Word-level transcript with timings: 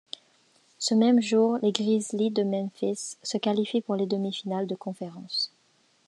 Ce 0.79 0.95
même 0.95 1.21
jour, 1.21 1.59
les 1.61 1.71
Grizzlies 1.71 2.31
de 2.31 2.41
Memphis 2.41 3.17
se 3.21 3.37
qualifient 3.37 3.81
pour 3.83 3.93
les 3.95 4.07
demi-finales 4.07 4.65
de 4.65 4.73
conférence. 4.73 5.53